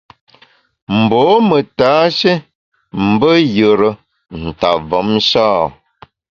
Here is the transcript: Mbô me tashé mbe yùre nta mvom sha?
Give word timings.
Mbô 0.99 1.21
me 1.49 1.57
tashé 1.77 2.33
mbe 3.09 3.29
yùre 3.55 3.89
nta 4.43 4.69
mvom 4.81 5.09
sha? 5.29 5.45